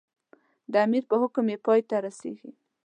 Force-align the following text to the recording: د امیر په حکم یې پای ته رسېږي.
د 0.71 0.73
امیر 0.85 1.03
په 1.09 1.15
حکم 1.21 1.45
یې 1.51 1.57
پای 1.65 1.81
ته 1.89 1.95
رسېږي. 2.05 2.51